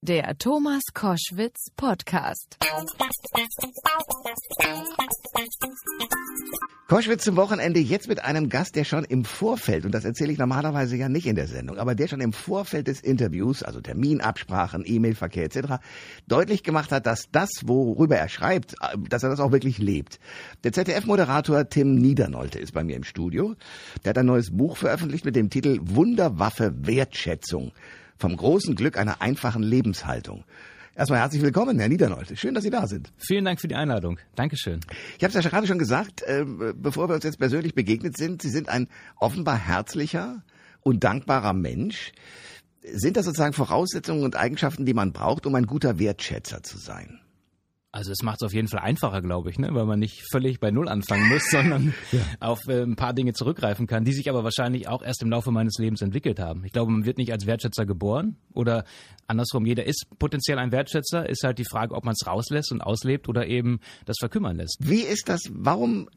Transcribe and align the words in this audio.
Der 0.00 0.38
Thomas 0.38 0.82
Koschwitz 0.94 1.70
Podcast. 1.76 2.56
Koschwitz 6.86 7.24
zum 7.24 7.34
Wochenende 7.34 7.80
jetzt 7.80 8.06
mit 8.06 8.22
einem 8.22 8.48
Gast, 8.48 8.76
der 8.76 8.84
schon 8.84 9.02
im 9.02 9.24
Vorfeld, 9.24 9.84
und 9.84 9.90
das 9.90 10.04
erzähle 10.04 10.30
ich 10.30 10.38
normalerweise 10.38 10.96
ja 10.96 11.08
nicht 11.08 11.26
in 11.26 11.34
der 11.34 11.48
Sendung, 11.48 11.78
aber 11.78 11.96
der 11.96 12.06
schon 12.06 12.20
im 12.20 12.32
Vorfeld 12.32 12.86
des 12.86 13.00
Interviews, 13.00 13.64
also 13.64 13.80
Terminabsprachen, 13.80 14.84
E-Mail-Verkehr 14.86 15.46
etc., 15.46 15.82
deutlich 16.28 16.62
gemacht 16.62 16.92
hat, 16.92 17.04
dass 17.04 17.28
das, 17.32 17.50
worüber 17.64 18.16
er 18.16 18.28
schreibt, 18.28 18.76
dass 19.08 19.24
er 19.24 19.30
das 19.30 19.40
auch 19.40 19.50
wirklich 19.50 19.78
lebt. 19.78 20.20
Der 20.62 20.72
ZDF-Moderator 20.72 21.68
Tim 21.68 21.96
Niedernolte 21.96 22.60
ist 22.60 22.70
bei 22.70 22.84
mir 22.84 22.94
im 22.94 23.04
Studio. 23.04 23.56
Der 24.04 24.10
hat 24.10 24.18
ein 24.18 24.26
neues 24.26 24.56
Buch 24.56 24.76
veröffentlicht 24.76 25.24
mit 25.24 25.34
dem 25.34 25.50
Titel 25.50 25.80
Wunderwaffe 25.82 26.86
Wertschätzung 26.86 27.72
vom 28.18 28.36
großen 28.36 28.74
Glück 28.74 28.98
einer 28.98 29.22
einfachen 29.22 29.62
Lebenshaltung. 29.62 30.44
Erstmal 30.94 31.20
herzlich 31.20 31.42
willkommen, 31.42 31.78
Herr 31.78 31.88
Niedernold. 31.88 32.36
Schön, 32.36 32.54
dass 32.54 32.64
Sie 32.64 32.70
da 32.70 32.88
sind. 32.88 33.12
Vielen 33.16 33.44
Dank 33.44 33.60
für 33.60 33.68
die 33.68 33.76
Einladung. 33.76 34.18
Dankeschön. 34.34 34.80
Ich 35.16 35.22
habe 35.22 35.28
es 35.28 35.44
ja 35.44 35.48
gerade 35.48 35.68
schon 35.68 35.78
gesagt, 35.78 36.22
äh, 36.22 36.44
bevor 36.74 37.08
wir 37.08 37.14
uns 37.14 37.22
jetzt 37.22 37.38
persönlich 37.38 37.74
begegnet 37.74 38.16
sind, 38.16 38.42
Sie 38.42 38.50
sind 38.50 38.68
ein 38.68 38.88
offenbar 39.16 39.56
herzlicher 39.56 40.42
und 40.80 41.04
dankbarer 41.04 41.52
Mensch. 41.52 42.12
Sind 42.82 43.16
das 43.16 43.26
sozusagen 43.26 43.52
Voraussetzungen 43.52 44.24
und 44.24 44.34
Eigenschaften, 44.34 44.86
die 44.86 44.94
man 44.94 45.12
braucht, 45.12 45.46
um 45.46 45.54
ein 45.54 45.66
guter 45.66 46.00
Wertschätzer 46.00 46.64
zu 46.64 46.78
sein? 46.78 47.20
Also 47.98 48.12
es 48.12 48.22
macht 48.22 48.40
es 48.40 48.46
auf 48.46 48.54
jeden 48.54 48.68
Fall 48.68 48.78
einfacher, 48.78 49.20
glaube 49.20 49.50
ich, 49.50 49.58
ne? 49.58 49.70
weil 49.72 49.84
man 49.84 49.98
nicht 49.98 50.22
völlig 50.30 50.60
bei 50.60 50.70
Null 50.70 50.88
anfangen 50.88 51.28
muss, 51.28 51.42
sondern 51.50 51.92
ja. 52.12 52.20
auf 52.38 52.60
äh, 52.68 52.82
ein 52.82 52.94
paar 52.94 53.12
Dinge 53.12 53.32
zurückgreifen 53.32 53.88
kann, 53.88 54.04
die 54.04 54.12
sich 54.12 54.30
aber 54.30 54.44
wahrscheinlich 54.44 54.86
auch 54.86 55.02
erst 55.02 55.20
im 55.22 55.30
Laufe 55.30 55.50
meines 55.50 55.78
Lebens 55.78 56.00
entwickelt 56.00 56.38
haben. 56.38 56.64
Ich 56.64 56.70
glaube, 56.70 56.92
man 56.92 57.06
wird 57.06 57.18
nicht 57.18 57.32
als 57.32 57.46
Wertschätzer 57.46 57.86
geboren 57.86 58.36
oder 58.54 58.84
andersrum, 59.26 59.66
jeder 59.66 59.84
ist 59.84 60.06
potenziell 60.20 60.60
ein 60.60 60.70
Wertschätzer, 60.70 61.28
ist 61.28 61.42
halt 61.42 61.58
die 61.58 61.64
Frage, 61.64 61.92
ob 61.96 62.04
man 62.04 62.12
es 62.12 62.24
rauslässt 62.24 62.70
und 62.70 62.82
auslebt 62.82 63.28
oder 63.28 63.48
eben 63.48 63.80
das 64.06 64.18
verkümmern 64.20 64.58
lässt. 64.58 64.76
Wie 64.78 65.00
ist 65.00 65.28
das, 65.28 65.40
warum 65.50 66.08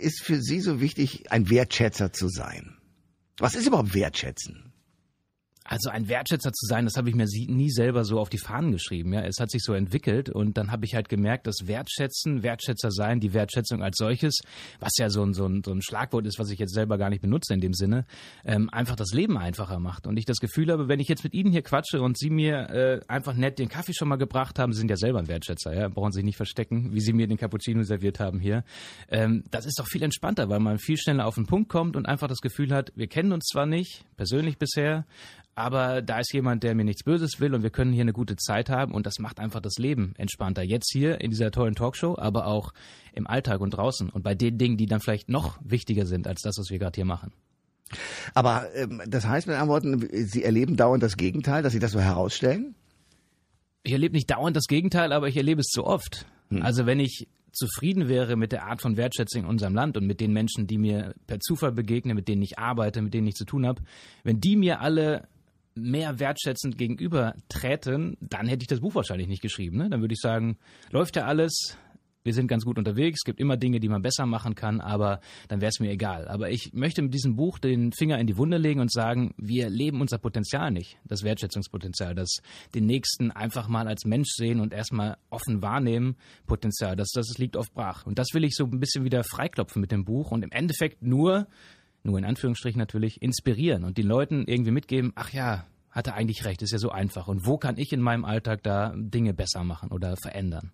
ist 0.00 0.20
für 0.20 0.40
Sie 0.40 0.58
so 0.58 0.80
wichtig, 0.80 1.30
ein 1.30 1.48
Wertschätzer 1.50 2.12
zu 2.12 2.26
sein? 2.28 2.78
Was 3.38 3.54
ist 3.54 3.68
überhaupt 3.68 3.94
Wertschätzen? 3.94 4.67
Also 5.70 5.90
ein 5.90 6.08
Wertschätzer 6.08 6.50
zu 6.50 6.64
sein, 6.64 6.86
das 6.86 6.96
habe 6.96 7.10
ich 7.10 7.14
mir 7.14 7.26
nie 7.26 7.70
selber 7.70 8.04
so 8.04 8.18
auf 8.18 8.30
die 8.30 8.38
Fahnen 8.38 8.72
geschrieben. 8.72 9.12
Ja, 9.12 9.20
es 9.20 9.38
hat 9.38 9.50
sich 9.50 9.62
so 9.62 9.74
entwickelt 9.74 10.30
und 10.30 10.56
dann 10.56 10.72
habe 10.72 10.86
ich 10.86 10.94
halt 10.94 11.10
gemerkt, 11.10 11.46
dass 11.46 11.66
Wertschätzen, 11.66 12.42
Wertschätzer 12.42 12.90
sein, 12.90 13.20
die 13.20 13.34
Wertschätzung 13.34 13.82
als 13.82 13.98
solches, 13.98 14.38
was 14.80 14.92
ja 14.96 15.10
so 15.10 15.22
ein, 15.22 15.34
so 15.34 15.44
ein, 15.44 15.62
so 15.62 15.72
ein 15.72 15.82
Schlagwort 15.82 16.24
ist, 16.24 16.38
was 16.38 16.48
ich 16.48 16.58
jetzt 16.58 16.72
selber 16.72 16.96
gar 16.96 17.10
nicht 17.10 17.20
benutze 17.20 17.52
in 17.52 17.60
dem 17.60 17.74
Sinne, 17.74 18.06
ähm, 18.46 18.70
einfach 18.70 18.96
das 18.96 19.12
Leben 19.12 19.36
einfacher 19.36 19.78
macht. 19.78 20.06
Und 20.06 20.16
ich 20.16 20.24
das 20.24 20.38
Gefühl 20.38 20.72
habe, 20.72 20.88
wenn 20.88 21.00
ich 21.00 21.08
jetzt 21.08 21.22
mit 21.22 21.34
Ihnen 21.34 21.52
hier 21.52 21.60
quatsche 21.60 22.00
und 22.00 22.16
Sie 22.16 22.30
mir 22.30 22.70
äh, 22.70 23.00
einfach 23.06 23.34
nett 23.34 23.58
den 23.58 23.68
Kaffee 23.68 23.92
schon 23.92 24.08
mal 24.08 24.16
gebracht 24.16 24.58
haben, 24.58 24.72
Sie 24.72 24.78
sind 24.78 24.88
ja 24.88 24.96
selber 24.96 25.18
ein 25.18 25.28
Wertschätzer, 25.28 25.74
ja, 25.74 25.88
brauchen 25.88 26.12
sich 26.12 26.24
nicht 26.24 26.38
verstecken, 26.38 26.94
wie 26.94 27.00
Sie 27.00 27.12
mir 27.12 27.26
den 27.26 27.36
Cappuccino 27.36 27.82
serviert 27.82 28.20
haben 28.20 28.40
hier. 28.40 28.64
Ähm, 29.10 29.44
das 29.50 29.66
ist 29.66 29.78
doch 29.78 29.86
viel 29.86 30.02
entspannter, 30.02 30.48
weil 30.48 30.60
man 30.60 30.78
viel 30.78 30.96
schneller 30.96 31.26
auf 31.26 31.34
den 31.34 31.44
Punkt 31.44 31.68
kommt 31.68 31.94
und 31.94 32.06
einfach 32.06 32.28
das 32.28 32.40
Gefühl 32.40 32.72
hat, 32.72 32.90
wir 32.96 33.06
kennen 33.06 33.32
uns 33.32 33.44
zwar 33.44 33.66
nicht 33.66 34.06
persönlich 34.16 34.56
bisher, 34.56 35.04
aber 35.58 36.02
da 36.02 36.20
ist 36.20 36.32
jemand, 36.32 36.62
der 36.62 36.74
mir 36.76 36.84
nichts 36.84 37.02
Böses 37.02 37.40
will 37.40 37.52
und 37.52 37.62
wir 37.64 37.70
können 37.70 37.92
hier 37.92 38.02
eine 38.02 38.12
gute 38.12 38.36
Zeit 38.36 38.70
haben 38.70 38.94
und 38.94 39.06
das 39.06 39.18
macht 39.18 39.40
einfach 39.40 39.60
das 39.60 39.76
Leben 39.76 40.14
entspannter. 40.16 40.62
Jetzt 40.62 40.90
hier 40.92 41.20
in 41.20 41.30
dieser 41.30 41.50
tollen 41.50 41.74
Talkshow, 41.74 42.16
aber 42.16 42.46
auch 42.46 42.72
im 43.12 43.26
Alltag 43.26 43.60
und 43.60 43.70
draußen 43.70 44.08
und 44.08 44.22
bei 44.22 44.36
den 44.36 44.56
Dingen, 44.56 44.76
die 44.76 44.86
dann 44.86 45.00
vielleicht 45.00 45.28
noch 45.28 45.58
wichtiger 45.62 46.06
sind 46.06 46.28
als 46.28 46.42
das, 46.42 46.58
was 46.58 46.70
wir 46.70 46.78
gerade 46.78 46.94
hier 46.94 47.04
machen. 47.04 47.32
Aber 48.34 48.66
ähm, 48.74 49.02
das 49.06 49.26
heißt 49.26 49.48
mit 49.48 49.56
anderen 49.56 50.00
Worten, 50.00 50.26
Sie 50.26 50.44
erleben 50.44 50.76
dauernd 50.76 51.02
das 51.02 51.16
Gegenteil, 51.16 51.62
dass 51.62 51.72
Sie 51.72 51.80
das 51.80 51.90
so 51.90 52.00
herausstellen? 52.00 52.76
Ich 53.82 53.92
erlebe 53.92 54.14
nicht 54.14 54.30
dauernd 54.30 54.56
das 54.56 54.66
Gegenteil, 54.66 55.12
aber 55.12 55.26
ich 55.26 55.36
erlebe 55.36 55.60
es 55.60 55.68
zu 55.68 55.84
oft. 55.84 56.26
Hm. 56.50 56.62
Also 56.62 56.86
wenn 56.86 57.00
ich 57.00 57.26
zufrieden 57.50 58.08
wäre 58.08 58.36
mit 58.36 58.52
der 58.52 58.64
Art 58.64 58.80
von 58.80 58.96
Wertschätzung 58.96 59.42
in 59.42 59.48
unserem 59.48 59.74
Land 59.74 59.96
und 59.96 60.06
mit 60.06 60.20
den 60.20 60.32
Menschen, 60.32 60.68
die 60.68 60.78
mir 60.78 61.14
per 61.26 61.40
Zufall 61.40 61.72
begegnen, 61.72 62.14
mit 62.14 62.28
denen 62.28 62.42
ich 62.42 62.58
arbeite, 62.58 63.02
mit 63.02 63.14
denen 63.14 63.26
ich 63.26 63.34
zu 63.34 63.44
tun 63.44 63.66
habe, 63.66 63.82
wenn 64.22 64.40
die 64.40 64.54
mir 64.54 64.80
alle 64.80 65.26
mehr 65.82 66.18
wertschätzend 66.18 66.78
gegenüber 66.78 67.34
träten, 67.48 68.16
dann 68.20 68.46
hätte 68.46 68.62
ich 68.62 68.68
das 68.68 68.80
Buch 68.80 68.94
wahrscheinlich 68.94 69.28
nicht 69.28 69.42
geschrieben. 69.42 69.78
Ne? 69.78 69.90
Dann 69.90 70.00
würde 70.00 70.14
ich 70.14 70.20
sagen, 70.20 70.58
läuft 70.90 71.16
ja 71.16 71.24
alles, 71.24 71.76
wir 72.28 72.34
sind 72.34 72.48
ganz 72.48 72.66
gut 72.66 72.76
unterwegs, 72.76 73.20
es 73.20 73.24
gibt 73.24 73.40
immer 73.40 73.56
Dinge, 73.56 73.80
die 73.80 73.88
man 73.88 74.02
besser 74.02 74.26
machen 74.26 74.54
kann, 74.54 74.82
aber 74.82 75.20
dann 75.48 75.62
wäre 75.62 75.70
es 75.70 75.80
mir 75.80 75.90
egal. 75.90 76.28
Aber 76.28 76.50
ich 76.50 76.74
möchte 76.74 77.00
mit 77.00 77.14
diesem 77.14 77.36
Buch 77.36 77.58
den 77.58 77.92
Finger 77.92 78.18
in 78.18 78.26
die 78.26 78.36
Wunde 78.36 78.58
legen 78.58 78.80
und 78.80 78.92
sagen, 78.92 79.32
wir 79.38 79.70
leben 79.70 80.00
unser 80.02 80.18
Potenzial 80.18 80.70
nicht, 80.70 80.98
das 81.06 81.22
Wertschätzungspotenzial, 81.22 82.14
das 82.14 82.42
den 82.74 82.84
Nächsten 82.84 83.30
einfach 83.30 83.68
mal 83.68 83.88
als 83.88 84.04
Mensch 84.04 84.28
sehen 84.36 84.60
und 84.60 84.74
erstmal 84.74 85.16
offen 85.30 85.62
wahrnehmen, 85.62 86.16
Potenzial, 86.46 86.96
das, 86.96 87.08
das 87.14 87.38
liegt 87.38 87.56
auf 87.56 87.72
Brach. 87.72 88.04
Und 88.04 88.18
das 88.18 88.28
will 88.34 88.44
ich 88.44 88.54
so 88.54 88.64
ein 88.64 88.78
bisschen 88.78 89.04
wieder 89.04 89.24
freiklopfen 89.24 89.80
mit 89.80 89.90
dem 89.90 90.04
Buch 90.04 90.30
und 90.30 90.44
im 90.44 90.50
Endeffekt 90.50 91.02
nur 91.02 91.46
nur 92.02 92.18
in 92.18 92.24
Anführungsstrichen 92.24 92.78
natürlich, 92.78 93.22
inspirieren 93.22 93.84
und 93.84 93.98
den 93.98 94.06
Leuten 94.06 94.44
irgendwie 94.46 94.70
mitgeben, 94.70 95.12
ach 95.14 95.32
ja, 95.32 95.66
hat 95.90 96.06
er 96.06 96.14
eigentlich 96.14 96.44
recht, 96.44 96.62
ist 96.62 96.72
ja 96.72 96.78
so 96.78 96.90
einfach. 96.90 97.28
Und 97.28 97.46
wo 97.46 97.58
kann 97.58 97.76
ich 97.76 97.92
in 97.92 98.00
meinem 98.00 98.24
Alltag 98.24 98.62
da 98.62 98.94
Dinge 98.96 99.34
besser 99.34 99.64
machen 99.64 99.90
oder 99.90 100.16
verändern? 100.16 100.72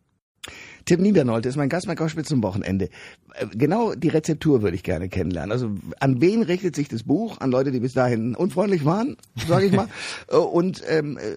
Tim 0.85 1.01
Niedernolte 1.01 1.49
ist 1.49 1.57
mein 1.57 1.71
Gast 1.71 1.87
bei 1.87 1.95
Kauschwitz 1.95 2.29
zum 2.29 2.43
Wochenende. 2.43 2.91
Äh, 3.35 3.47
genau 3.55 3.95
die 3.95 4.09
Rezeptur 4.09 4.63
würde 4.63 4.77
ich 4.77 4.83
gerne 4.83 5.09
kennenlernen. 5.09 5.53
Also 5.53 5.71
an 6.01 6.21
wen 6.21 6.43
richtet 6.43 6.77
sich 6.77 6.89
das 6.89 7.05
Buch? 7.05 7.41
An 7.41 7.51
Leute, 7.51 7.71
die 7.71 7.81
bis 7.81 7.95
dahin 7.95 8.35
unfreundlich 8.35 8.85
waren, 8.85 9.17
sage 9.47 9.67
ich 9.67 9.73
mal. 9.73 9.89
Äh, 10.29 10.37
und 10.37 10.83
ähm, 10.89 11.19
äh, 11.19 11.37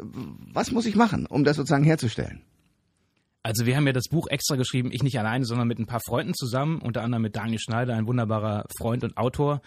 was 0.53 0.71
muss 0.71 0.85
ich 0.85 0.95
machen, 0.95 1.25
um 1.25 1.43
das 1.43 1.57
sozusagen 1.57 1.83
herzustellen? 1.83 2.41
Also 3.47 3.65
wir 3.65 3.77
haben 3.77 3.87
ja 3.87 3.93
das 3.93 4.09
Buch 4.09 4.27
extra 4.27 4.57
geschrieben, 4.57 4.89
ich 4.91 5.03
nicht 5.03 5.17
alleine, 5.17 5.45
sondern 5.45 5.69
mit 5.69 5.79
ein 5.79 5.85
paar 5.85 6.01
Freunden 6.05 6.33
zusammen, 6.33 6.81
unter 6.81 7.01
anderem 7.01 7.21
mit 7.21 7.37
Daniel 7.37 7.59
Schneider, 7.59 7.95
ein 7.95 8.05
wunderbarer 8.05 8.65
Freund 8.77 9.05
und 9.05 9.15
Autor. 9.15 9.61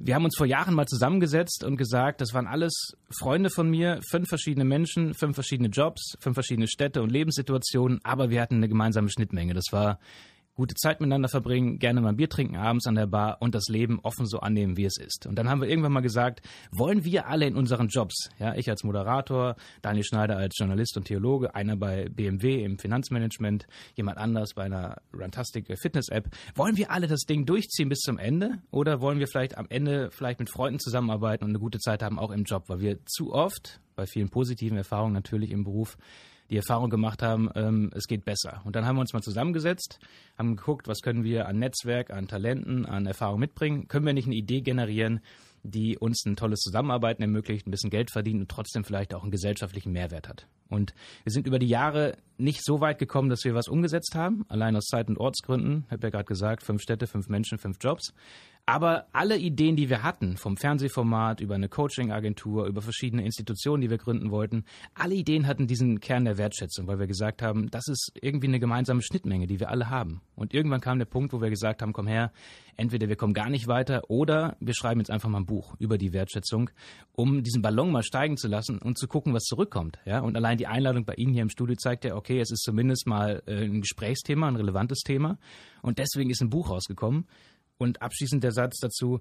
Wir 0.00 0.14
haben 0.14 0.24
uns 0.24 0.38
vor 0.38 0.46
Jahren 0.46 0.72
mal 0.72 0.86
zusammengesetzt 0.86 1.62
und 1.62 1.76
gesagt, 1.76 2.22
das 2.22 2.32
waren 2.32 2.46
alles 2.46 2.96
Freunde 3.10 3.50
von 3.50 3.68
mir, 3.68 4.00
fünf 4.10 4.30
verschiedene 4.30 4.64
Menschen, 4.64 5.12
fünf 5.12 5.34
verschiedene 5.34 5.68
Jobs, 5.68 6.16
fünf 6.18 6.32
verschiedene 6.32 6.66
Städte 6.66 7.02
und 7.02 7.12
Lebenssituationen, 7.12 8.00
aber 8.04 8.30
wir 8.30 8.40
hatten 8.40 8.54
eine 8.54 8.70
gemeinsame 8.70 9.10
Schnittmenge. 9.10 9.52
Das 9.52 9.66
war 9.70 9.98
gute 10.56 10.74
Zeit 10.74 11.00
miteinander 11.00 11.28
verbringen, 11.28 11.78
gerne 11.78 12.00
mal 12.00 12.08
ein 12.08 12.16
Bier 12.16 12.30
trinken 12.30 12.56
abends 12.56 12.86
an 12.86 12.94
der 12.94 13.06
Bar 13.06 13.36
und 13.40 13.54
das 13.54 13.68
Leben 13.68 14.00
offen 14.02 14.26
so 14.26 14.40
annehmen, 14.40 14.76
wie 14.76 14.86
es 14.86 14.96
ist. 14.96 15.26
Und 15.26 15.36
dann 15.36 15.48
haben 15.48 15.60
wir 15.60 15.68
irgendwann 15.68 15.92
mal 15.92 16.00
gesagt, 16.00 16.40
wollen 16.72 17.04
wir 17.04 17.28
alle 17.28 17.46
in 17.46 17.56
unseren 17.56 17.88
Jobs, 17.88 18.30
ja, 18.38 18.54
ich 18.54 18.68
als 18.70 18.82
Moderator, 18.82 19.56
Daniel 19.82 20.04
Schneider 20.04 20.36
als 20.38 20.56
Journalist 20.58 20.96
und 20.96 21.04
Theologe, 21.04 21.54
einer 21.54 21.76
bei 21.76 22.08
BMW 22.08 22.64
im 22.64 22.78
Finanzmanagement, 22.78 23.66
jemand 23.94 24.18
anders 24.18 24.54
bei 24.54 24.64
einer 24.64 24.96
Runtastic 25.12 25.66
Fitness 25.78 26.08
App, 26.08 26.28
wollen 26.54 26.76
wir 26.76 26.90
alle 26.90 27.06
das 27.06 27.20
Ding 27.20 27.44
durchziehen 27.44 27.90
bis 27.90 28.00
zum 28.00 28.18
Ende? 28.18 28.58
Oder 28.70 29.00
wollen 29.00 29.18
wir 29.18 29.28
vielleicht 29.28 29.58
am 29.58 29.66
Ende 29.68 30.10
vielleicht 30.10 30.40
mit 30.40 30.50
Freunden 30.50 30.78
zusammenarbeiten 30.78 31.44
und 31.44 31.50
eine 31.50 31.58
gute 31.58 31.78
Zeit 31.78 32.02
haben, 32.02 32.18
auch 32.18 32.30
im 32.30 32.44
Job, 32.44 32.64
weil 32.68 32.80
wir 32.80 33.04
zu 33.04 33.34
oft, 33.34 33.80
bei 33.94 34.06
vielen 34.06 34.30
positiven 34.30 34.78
Erfahrungen 34.78 35.12
natürlich 35.12 35.50
im 35.50 35.64
Beruf, 35.64 35.98
die 36.50 36.56
Erfahrung 36.56 36.90
gemacht 36.90 37.22
haben, 37.22 37.50
ähm, 37.54 37.90
es 37.94 38.06
geht 38.06 38.24
besser. 38.24 38.60
Und 38.64 38.76
dann 38.76 38.86
haben 38.86 38.96
wir 38.96 39.00
uns 39.00 39.12
mal 39.12 39.22
zusammengesetzt, 39.22 39.98
haben 40.38 40.56
geguckt, 40.56 40.88
was 40.88 41.00
können 41.00 41.24
wir 41.24 41.48
an 41.48 41.58
Netzwerk, 41.58 42.10
an 42.10 42.28
Talenten, 42.28 42.86
an 42.86 43.06
Erfahrung 43.06 43.40
mitbringen. 43.40 43.88
Können 43.88 44.06
wir 44.06 44.14
nicht 44.14 44.26
eine 44.26 44.36
Idee 44.36 44.60
generieren, 44.60 45.20
die 45.62 45.98
uns 45.98 46.24
ein 46.24 46.36
tolles 46.36 46.60
Zusammenarbeiten 46.60 47.22
ermöglicht, 47.22 47.66
ein 47.66 47.70
bisschen 47.70 47.90
Geld 47.90 48.10
verdient 48.10 48.40
und 48.40 48.48
trotzdem 48.48 48.84
vielleicht 48.84 49.14
auch 49.14 49.22
einen 49.22 49.30
gesellschaftlichen 49.30 49.92
Mehrwert 49.92 50.28
hat. 50.28 50.46
Und 50.68 50.94
wir 51.24 51.32
sind 51.32 51.46
über 51.46 51.58
die 51.58 51.68
Jahre 51.68 52.16
nicht 52.38 52.64
so 52.64 52.80
weit 52.80 52.98
gekommen, 52.98 53.28
dass 53.28 53.44
wir 53.44 53.54
was 53.54 53.68
umgesetzt 53.68 54.14
haben, 54.14 54.44
allein 54.48 54.76
aus 54.76 54.86
Zeit- 54.86 55.08
und 55.08 55.18
Ortsgründen. 55.18 55.84
Ich 55.86 55.92
habe 55.92 56.06
ja 56.06 56.10
gerade 56.10 56.24
gesagt, 56.24 56.62
fünf 56.62 56.82
Städte, 56.82 57.06
fünf 57.06 57.28
Menschen, 57.28 57.58
fünf 57.58 57.78
Jobs. 57.80 58.14
Aber 58.68 59.06
alle 59.12 59.38
Ideen, 59.38 59.76
die 59.76 59.88
wir 59.88 60.02
hatten, 60.02 60.36
vom 60.36 60.56
Fernsehformat 60.56 61.40
über 61.40 61.54
eine 61.54 61.68
Coaching-Agentur, 61.68 62.66
über 62.66 62.82
verschiedene 62.82 63.24
Institutionen, 63.24 63.80
die 63.80 63.90
wir 63.90 63.96
gründen 63.98 64.32
wollten, 64.32 64.64
alle 64.92 65.14
Ideen 65.14 65.46
hatten 65.46 65.68
diesen 65.68 66.00
Kern 66.00 66.24
der 66.24 66.36
Wertschätzung, 66.36 66.88
weil 66.88 66.98
wir 66.98 67.06
gesagt 67.06 67.42
haben, 67.42 67.70
das 67.70 67.86
ist 67.86 68.10
irgendwie 68.20 68.48
eine 68.48 68.58
gemeinsame 68.58 69.02
Schnittmenge, 69.02 69.46
die 69.46 69.60
wir 69.60 69.70
alle 69.70 69.88
haben. 69.88 70.20
Und 70.34 70.52
irgendwann 70.52 70.80
kam 70.80 70.98
der 70.98 71.06
Punkt, 71.06 71.32
wo 71.32 71.40
wir 71.40 71.48
gesagt 71.48 71.80
haben, 71.80 71.92
komm 71.92 72.08
her, 72.08 72.32
entweder 72.76 73.08
wir 73.08 73.14
kommen 73.14 73.34
gar 73.34 73.50
nicht 73.50 73.68
weiter 73.68 74.10
oder 74.10 74.56
wir 74.58 74.74
schreiben 74.74 74.98
jetzt 74.98 75.12
einfach 75.12 75.28
mal 75.28 75.38
ein 75.38 75.46
Buch 75.46 75.76
über 75.78 75.96
die 75.96 76.12
Wertschätzung, 76.12 76.70
um 77.12 77.44
diesen 77.44 77.62
Ballon 77.62 77.92
mal 77.92 78.02
steigen 78.02 78.36
zu 78.36 78.48
lassen 78.48 78.78
und 78.78 78.98
zu 78.98 79.06
gucken, 79.06 79.32
was 79.32 79.44
zurückkommt. 79.44 80.00
Ja? 80.04 80.18
Und 80.18 80.34
allein 80.36 80.58
die 80.58 80.66
Einladung 80.66 81.04
bei 81.04 81.14
Ihnen 81.14 81.32
hier 81.32 81.42
im 81.42 81.50
Studio 81.50 81.76
zeigt 81.76 82.04
ja, 82.04 82.16
okay, 82.16 82.40
es 82.40 82.50
ist 82.50 82.64
zumindest 82.64 83.06
mal 83.06 83.44
äh, 83.46 83.64
ein 83.64 83.80
Gesprächsthema, 83.80 84.48
ein 84.48 84.56
relevantes 84.56 85.02
Thema. 85.02 85.38
Und 85.82 85.98
deswegen 85.98 86.30
ist 86.30 86.42
ein 86.42 86.50
Buch 86.50 86.68
rausgekommen. 86.68 87.26
Und 87.78 88.02
abschließend 88.02 88.42
der 88.42 88.52
Satz 88.52 88.78
dazu, 88.80 89.20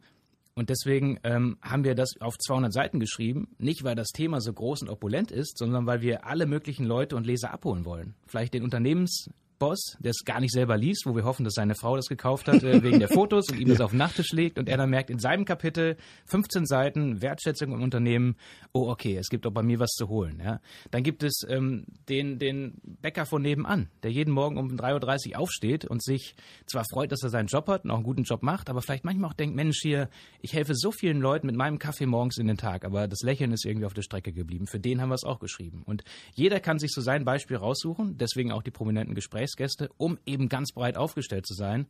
und 0.58 0.70
deswegen 0.70 1.20
ähm, 1.24 1.58
haben 1.62 1.84
wir 1.84 1.96
das 1.96 2.14
auf 2.22 2.38
200 2.38 2.72
Seiten 2.72 3.02
geschrieben, 3.02 3.50
nicht 3.58 3.84
weil 3.84 3.96
das 3.96 4.08
Thema 4.08 4.40
so 4.40 4.54
groß 4.54 4.84
und 4.84 4.90
opulent 4.90 5.30
ist, 5.30 5.58
sondern 5.58 5.86
weil 5.86 6.02
wir 6.02 6.26
alle 6.26 6.46
möglichen 6.46 6.86
Leute 6.86 7.18
und 7.18 7.28
Leser 7.28 7.52
abholen 7.52 7.84
wollen. 7.84 8.16
Vielleicht 8.26 8.54
den 8.54 8.64
Unternehmens 8.64 9.30
Boss, 9.60 9.98
der 10.00 10.12
es 10.12 10.24
gar 10.26 10.40
nicht 10.40 10.52
selber 10.52 10.78
liest, 10.78 11.06
wo 11.06 11.16
wir 11.16 11.24
hoffen, 11.24 11.44
dass 11.44 11.54
seine 11.54 11.76
Frau 11.76 11.96
das 11.96 12.08
gekauft 12.08 12.48
hat 12.48 12.64
äh, 12.64 12.84
wegen 12.84 13.00
der 13.00 13.10
Fotos 13.10 13.50
und 13.50 13.60
ihm 13.60 13.70
das 13.70 13.82
auf 13.82 13.92
den 13.92 14.00
Nachttisch 14.00 14.32
legt 14.32 14.60
und 14.60 14.70
er 14.70 14.78
dann 14.78 14.90
merkt 14.90 15.10
in 15.10 15.20
seinem 15.20 15.46
Kapitel 15.46 15.98
15 16.26 16.66
Seiten 16.66 17.22
Wertschätzung 17.22 17.74
im 17.74 17.82
Unternehmen, 17.82 18.36
oh 18.74 18.90
okay, 18.90 19.18
es 19.18 19.30
gibt 19.30 19.46
auch 19.48 19.52
bei 19.52 19.64
mir 19.64 19.80
was 19.80 19.92
zu 19.92 20.08
holen. 20.08 20.42
Ja. 20.44 20.60
Dann 20.92 21.04
gibt 21.04 21.24
es 21.24 21.42
ähm, 21.48 21.86
den, 22.10 22.40
den 22.40 22.80
Bäcker 22.84 23.26
von 23.26 23.42
nebenan, 23.42 23.90
der 24.04 24.12
jeden 24.12 24.32
Morgen 24.32 24.58
um 24.58 24.70
3.30 24.70 25.32
Uhr 25.32 25.40
aufsteht 25.40 25.86
und 25.86 26.04
sich 26.04 26.36
zwar 26.66 26.84
freut, 26.92 27.12
dass 27.12 27.24
er 27.24 27.30
seinen 27.30 27.48
Job 27.48 27.68
hat 27.68 27.86
und 27.86 27.92
auch 27.92 27.96
einen 27.96 28.04
guten 28.04 28.24
Job 28.24 28.44
macht, 28.44 28.70
aber 28.70 28.82
vielleicht 28.82 29.06
manchmal 29.06 29.32
auch 29.32 29.36
denkt, 29.36 29.56
Mensch 29.56 29.80
hier, 29.82 30.10
ich 30.42 30.54
helfe 30.54 30.74
so 30.76 30.92
vielen 30.92 31.20
Leuten 31.20 31.48
mit 31.48 31.56
meinem 31.56 31.80
Kaffee 31.80 32.06
morgens 32.06 32.38
in 32.38 32.48
den 32.48 32.58
Tag, 32.58 32.86
aber 32.86 33.08
das 33.08 33.22
Lächeln 33.22 33.52
ist 33.52 33.66
irgendwie 33.66 33.86
auf 33.86 33.94
der 33.94 34.02
Strecke 34.02 34.32
geblieben. 34.32 34.68
Für 34.68 34.80
den 34.80 35.02
haben 35.02 35.10
wir 35.10 35.16
es 35.16 35.24
auch 35.24 35.40
geschrieben. 35.40 35.84
Und 35.86 36.04
jeder 36.34 36.60
kann 36.60 36.80
sich 36.80 36.92
so 36.92 37.02
sein 37.02 37.26
Beispiel 37.26 37.58
raussuchen, 37.58 38.18
deswegen 38.18 38.52
auch 38.52 38.64
die 38.64 38.72
prominenten 38.72 39.16
Gesprächsgäste, 39.46 39.90
um 39.98 40.18
eben 40.26 40.50
ganz 40.50 40.72
breit 40.74 40.98
aufgestellt 40.98 41.46
zu 41.46 41.54
sein, 41.54 41.88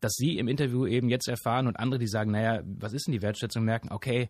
dass 0.00 0.12
Sie 0.14 0.38
im 0.38 0.48
Interview 0.48 0.86
eben 0.86 1.08
jetzt 1.08 1.28
erfahren 1.28 1.66
und 1.66 1.78
andere, 1.78 1.98
die 1.98 2.08
sagen, 2.08 2.30
naja, 2.30 2.62
was 2.64 2.92
ist 2.92 3.06
denn 3.06 3.12
die 3.12 3.22
Wertschätzung, 3.22 3.64
merken, 3.64 3.90
okay, 3.90 4.28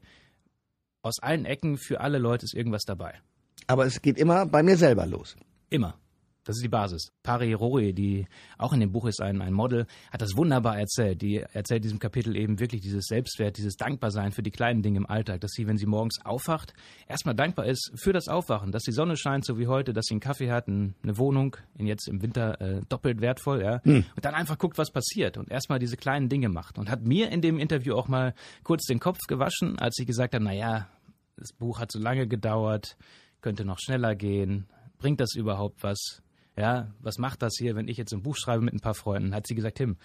aus 1.02 1.20
allen 1.20 1.44
Ecken 1.44 1.76
für 1.76 2.00
alle 2.00 2.18
Leute 2.18 2.44
ist 2.44 2.54
irgendwas 2.54 2.82
dabei. 2.82 3.20
Aber 3.66 3.86
es 3.86 4.00
geht 4.00 4.18
immer 4.18 4.46
bei 4.46 4.62
mir 4.62 4.76
selber 4.76 5.06
los. 5.06 5.36
Immer. 5.70 5.98
Das 6.44 6.56
ist 6.56 6.62
die 6.62 6.68
Basis. 6.68 7.10
Pari 7.22 7.54
Roe, 7.54 7.92
die 7.92 8.26
auch 8.58 8.72
in 8.72 8.80
dem 8.80 8.92
Buch 8.92 9.06
ist 9.06 9.20
ein, 9.22 9.40
ein 9.40 9.52
Model, 9.54 9.86
hat 10.10 10.20
das 10.20 10.36
wunderbar 10.36 10.78
erzählt. 10.78 11.22
Die 11.22 11.38
erzählt 11.38 11.78
in 11.78 11.82
diesem 11.82 11.98
Kapitel 11.98 12.36
eben 12.36 12.60
wirklich 12.60 12.82
dieses 12.82 13.06
Selbstwert, 13.06 13.56
dieses 13.56 13.76
Dankbarsein 13.76 14.32
für 14.32 14.42
die 14.42 14.50
kleinen 14.50 14.82
Dinge 14.82 14.98
im 14.98 15.06
Alltag, 15.06 15.40
dass 15.40 15.52
sie, 15.52 15.66
wenn 15.66 15.78
sie 15.78 15.86
morgens 15.86 16.24
aufwacht, 16.24 16.74
erstmal 17.08 17.34
dankbar 17.34 17.66
ist 17.66 17.92
für 17.96 18.12
das 18.12 18.28
Aufwachen, 18.28 18.72
dass 18.72 18.82
die 18.82 18.92
Sonne 18.92 19.16
scheint, 19.16 19.46
so 19.46 19.58
wie 19.58 19.66
heute, 19.66 19.92
dass 19.94 20.04
sie 20.06 20.14
einen 20.14 20.20
Kaffee 20.20 20.50
hat, 20.50 20.68
eine 20.68 20.94
Wohnung, 21.02 21.56
jetzt 21.78 22.08
im 22.08 22.20
Winter 22.22 22.60
äh, 22.60 22.80
doppelt 22.88 23.20
wertvoll, 23.20 23.62
ja. 23.62 23.82
Hm. 23.84 24.04
Und 24.14 24.24
dann 24.24 24.34
einfach 24.34 24.58
guckt, 24.58 24.76
was 24.76 24.90
passiert 24.90 25.38
und 25.38 25.50
erstmal 25.50 25.78
diese 25.78 25.96
kleinen 25.96 26.28
Dinge 26.28 26.50
macht. 26.50 26.78
Und 26.78 26.90
hat 26.90 27.02
mir 27.02 27.30
in 27.30 27.40
dem 27.40 27.58
Interview 27.58 27.94
auch 27.94 28.08
mal 28.08 28.34
kurz 28.62 28.84
den 28.86 29.00
Kopf 29.00 29.18
gewaschen, 29.28 29.78
als 29.78 29.96
sie 29.96 30.04
gesagt 30.04 30.34
hat, 30.34 30.42
naja, 30.42 30.88
das 31.36 31.52
Buch 31.52 31.80
hat 31.80 31.90
so 31.90 31.98
lange 31.98 32.26
gedauert, 32.28 32.96
könnte 33.40 33.64
noch 33.64 33.78
schneller 33.78 34.14
gehen, 34.14 34.66
bringt 34.98 35.20
das 35.20 35.34
überhaupt 35.34 35.82
was? 35.82 36.22
Ja, 36.56 36.92
was 37.00 37.18
macht 37.18 37.42
das 37.42 37.54
hier, 37.58 37.74
wenn 37.74 37.88
ich 37.88 37.96
jetzt 37.96 38.12
ein 38.12 38.22
Buch 38.22 38.36
schreibe 38.36 38.64
mit 38.64 38.74
ein 38.74 38.80
paar 38.80 38.94
Freunden? 38.94 39.34
Hat 39.34 39.46
sie 39.46 39.54
gesagt, 39.54 39.78
Tim, 39.78 39.96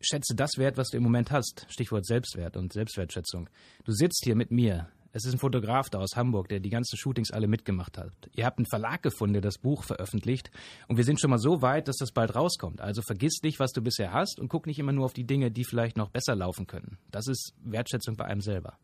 schätze 0.00 0.34
das 0.34 0.58
Wert, 0.58 0.76
was 0.76 0.90
du 0.90 0.98
im 0.98 1.02
Moment 1.02 1.30
hast. 1.30 1.66
Stichwort 1.68 2.06
Selbstwert 2.06 2.56
und 2.56 2.72
Selbstwertschätzung. 2.72 3.48
Du 3.84 3.92
sitzt 3.92 4.24
hier 4.24 4.36
mit 4.36 4.50
mir. 4.50 4.88
Es 5.12 5.24
ist 5.24 5.32
ein 5.32 5.38
Fotograf 5.38 5.88
da 5.88 5.98
aus 5.98 6.14
Hamburg, 6.14 6.48
der 6.48 6.60
die 6.60 6.68
ganzen 6.68 6.98
Shootings 6.98 7.30
alle 7.30 7.48
mitgemacht 7.48 7.96
hat. 7.96 8.12
Ihr 8.34 8.44
habt 8.44 8.58
einen 8.58 8.66
Verlag 8.66 9.02
gefunden, 9.02 9.32
der 9.32 9.40
das 9.40 9.56
Buch 9.56 9.82
veröffentlicht. 9.82 10.50
Und 10.88 10.98
wir 10.98 11.04
sind 11.04 11.18
schon 11.18 11.30
mal 11.30 11.38
so 11.38 11.62
weit, 11.62 11.88
dass 11.88 11.96
das 11.96 12.12
bald 12.12 12.34
rauskommt. 12.34 12.82
Also 12.82 13.00
vergiss 13.00 13.40
nicht, 13.42 13.58
was 13.58 13.72
du 13.72 13.80
bisher 13.80 14.12
hast 14.12 14.38
und 14.38 14.48
guck 14.48 14.66
nicht 14.66 14.78
immer 14.78 14.92
nur 14.92 15.06
auf 15.06 15.14
die 15.14 15.24
Dinge, 15.24 15.50
die 15.50 15.64
vielleicht 15.64 15.96
noch 15.96 16.10
besser 16.10 16.36
laufen 16.36 16.66
können. 16.66 16.98
Das 17.10 17.28
ist 17.28 17.54
Wertschätzung 17.64 18.16
bei 18.16 18.26
einem 18.26 18.42
selber. 18.42 18.74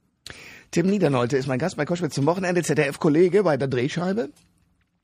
Tim 0.70 0.86
Niedernolte 0.86 1.36
ist 1.36 1.48
mein 1.48 1.58
Gast 1.58 1.76
bei 1.76 1.84
Koschwitz 1.84 2.14
zum 2.14 2.24
Wochenende, 2.24 2.62
ZDF-Kollege 2.62 3.42
bei 3.42 3.58
der 3.58 3.68
Drehscheibe 3.68 4.30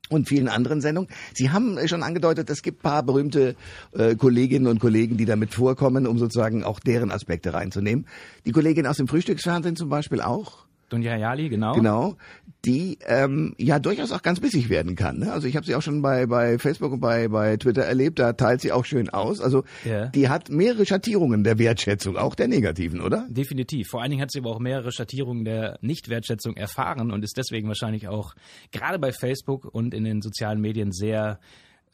und 0.09 0.27
vielen 0.27 0.47
anderen 0.47 0.81
Sendungen. 0.81 1.09
Sie 1.33 1.51
haben 1.51 1.77
schon 1.87 2.03
angedeutet, 2.03 2.49
es 2.49 2.61
gibt 2.61 2.81
paar 2.81 3.03
berühmte 3.03 3.55
äh, 3.93 4.15
Kolleginnen 4.15 4.67
und 4.67 4.79
Kollegen, 4.79 5.17
die 5.17 5.25
damit 5.25 5.53
vorkommen, 5.53 6.07
um 6.07 6.17
sozusagen 6.17 6.63
auch 6.63 6.79
deren 6.79 7.11
Aspekte 7.11 7.53
reinzunehmen. 7.53 8.05
Die 8.45 8.51
Kollegin 8.51 8.87
aus 8.87 8.97
dem 8.97 9.07
Frühstücksfernsehen 9.07 9.75
zum 9.75 9.89
Beispiel 9.89 10.21
auch. 10.21 10.68
Dunja 10.89 11.11
Hayali, 11.11 11.49
genau. 11.49 11.73
Genau, 11.73 12.17
die 12.65 12.97
ähm, 13.05 13.55
ja 13.57 13.79
durchaus 13.79 14.11
auch 14.11 14.21
ganz 14.21 14.39
bissig 14.39 14.69
werden 14.69 14.95
kann. 14.95 15.19
Ne? 15.19 15.31
Also 15.31 15.47
ich 15.47 15.55
habe 15.55 15.65
sie 15.65 15.75
auch 15.75 15.81
schon 15.81 16.01
bei, 16.01 16.25
bei 16.25 16.57
Facebook 16.57 16.91
und 16.91 16.99
bei, 16.99 17.27
bei 17.27 17.55
Twitter 17.57 17.83
erlebt, 17.83 18.19
da 18.19 18.33
teilt 18.33 18.61
sie 18.61 18.71
auch 18.71 18.85
schön 18.85 19.09
aus. 19.09 19.39
Also 19.39 19.63
ja. 19.85 20.07
die 20.07 20.29
hat 20.29 20.49
mehrere 20.49 20.85
Schattierungen 20.85 21.43
der 21.43 21.57
Wertschätzung, 21.57 22.17
auch 22.17 22.35
der 22.35 22.47
negativen, 22.47 23.01
oder? 23.01 23.27
Definitiv. 23.29 23.87
Vor 23.89 24.01
allen 24.01 24.11
Dingen 24.11 24.21
hat 24.21 24.31
sie 24.31 24.39
aber 24.39 24.49
auch 24.49 24.59
mehrere 24.59 24.91
Schattierungen 24.91 25.45
der 25.45 25.77
Nichtwertschätzung 25.81 26.57
erfahren 26.57 27.11
und 27.11 27.23
ist 27.23 27.37
deswegen 27.37 27.67
wahrscheinlich 27.67 28.07
auch 28.07 28.33
gerade 28.71 28.99
bei 28.99 29.11
Facebook 29.11 29.65
und 29.65 29.93
in 29.93 30.03
den 30.03 30.21
sozialen 30.21 30.59
Medien 30.59 30.91
sehr, 30.91 31.39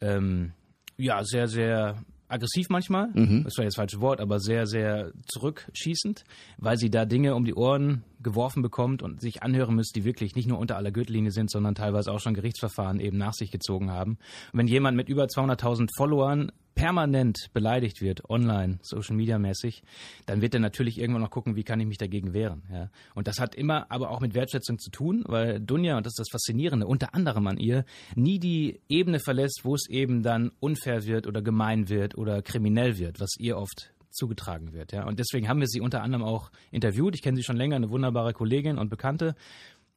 ähm, 0.00 0.52
ja, 0.96 1.22
sehr, 1.22 1.46
sehr 1.46 1.96
aggressiv 2.28 2.66
manchmal, 2.68 3.08
mhm. 3.14 3.44
das 3.44 3.56
war 3.56 3.64
jetzt 3.64 3.76
das 3.76 3.76
falsche 3.76 4.00
Wort, 4.00 4.20
aber 4.20 4.40
sehr, 4.40 4.66
sehr 4.66 5.12
zurückschießend, 5.26 6.24
weil 6.58 6.76
sie 6.76 6.90
da 6.90 7.04
Dinge 7.04 7.34
um 7.34 7.44
die 7.44 7.54
Ohren 7.54 8.04
geworfen 8.20 8.62
bekommt 8.62 9.02
und 9.02 9.20
sich 9.20 9.42
anhören 9.42 9.74
müsst, 9.74 9.94
die 9.96 10.04
wirklich 10.04 10.34
nicht 10.34 10.48
nur 10.48 10.58
unter 10.58 10.76
aller 10.76 10.90
Gürtellinie 10.90 11.30
sind, 11.30 11.50
sondern 11.50 11.74
teilweise 11.74 12.10
auch 12.10 12.20
schon 12.20 12.34
Gerichtsverfahren 12.34 13.00
eben 13.00 13.18
nach 13.18 13.34
sich 13.34 13.50
gezogen 13.50 13.90
haben. 13.90 14.18
Und 14.52 14.58
wenn 14.58 14.66
jemand 14.66 14.96
mit 14.96 15.08
über 15.08 15.24
200.000 15.24 15.88
Followern 15.96 16.50
permanent 16.76 17.48
beleidigt 17.54 18.00
wird, 18.00 18.28
online, 18.30 18.78
Social 18.82 19.16
Media 19.16 19.38
mäßig, 19.38 19.82
dann 20.26 20.42
wird 20.42 20.54
er 20.54 20.60
natürlich 20.60 21.00
irgendwann 21.00 21.22
noch 21.22 21.30
gucken, 21.30 21.56
wie 21.56 21.64
kann 21.64 21.80
ich 21.80 21.86
mich 21.86 21.98
dagegen 21.98 22.34
wehren. 22.34 22.62
Ja. 22.70 22.90
Und 23.14 23.26
das 23.26 23.40
hat 23.40 23.56
immer 23.56 23.90
aber 23.90 24.10
auch 24.10 24.20
mit 24.20 24.34
Wertschätzung 24.34 24.78
zu 24.78 24.90
tun, 24.90 25.24
weil 25.26 25.58
Dunja, 25.58 25.96
und 25.96 26.06
das 26.06 26.12
ist 26.12 26.20
das 26.20 26.30
Faszinierende, 26.30 26.86
unter 26.86 27.14
anderem 27.14 27.46
an 27.48 27.56
ihr, 27.56 27.84
nie 28.14 28.38
die 28.38 28.80
Ebene 28.88 29.18
verlässt, 29.18 29.62
wo 29.64 29.74
es 29.74 29.88
eben 29.88 30.22
dann 30.22 30.52
unfair 30.60 31.06
wird 31.06 31.26
oder 31.26 31.42
gemein 31.42 31.88
wird 31.88 32.16
oder 32.16 32.42
kriminell 32.42 32.98
wird, 32.98 33.20
was 33.20 33.36
ihr 33.38 33.56
oft 33.56 33.90
zugetragen 34.10 34.72
wird. 34.72 34.92
Ja. 34.92 35.06
Und 35.06 35.18
deswegen 35.18 35.48
haben 35.48 35.60
wir 35.60 35.66
sie 35.66 35.80
unter 35.80 36.02
anderem 36.02 36.24
auch 36.24 36.50
interviewt. 36.70 37.14
Ich 37.14 37.22
kenne 37.22 37.36
sie 37.36 37.42
schon 37.42 37.56
länger, 37.56 37.76
eine 37.76 37.90
wunderbare 37.90 38.32
Kollegin 38.32 38.78
und 38.78 38.88
Bekannte. 38.88 39.34